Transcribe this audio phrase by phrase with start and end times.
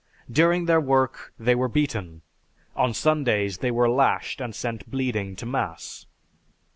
[0.31, 2.23] During their work they were beaten.
[2.75, 6.07] On Sundays they were lashed and sent bleeding to Mass.